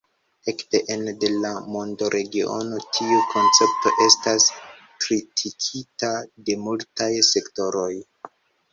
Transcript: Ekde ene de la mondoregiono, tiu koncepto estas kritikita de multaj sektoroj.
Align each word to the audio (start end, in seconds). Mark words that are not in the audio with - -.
Ekde 0.51 0.79
ene 0.95 1.11
de 1.23 1.29
la 1.43 1.51
mondoregiono, 1.75 2.81
tiu 2.97 3.21
koncepto 3.35 3.95
estas 4.07 4.49
kritikita 5.05 6.13
de 6.51 6.61
multaj 6.67 7.15
sektoroj. 7.33 7.91